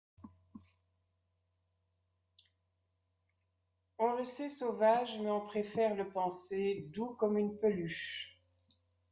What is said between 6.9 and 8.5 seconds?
doux comme une peluche.